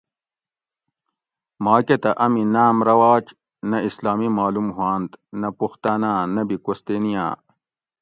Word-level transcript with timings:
ما 1.63 1.75
کہ 1.87 1.97
تہ 2.03 2.11
امی 2.23 2.43
ناۤم 2.53 2.77
رواج 2.87 3.25
نہ 3.69 3.77
اسلامی 3.87 4.29
معلوم 4.37 4.67
ھوانت 4.75 5.11
نہ 5.39 5.47
پُختاناں 5.57 6.21
نہ 6.33 6.41
بھی 6.47 6.57
کوستینیاں 6.65 7.29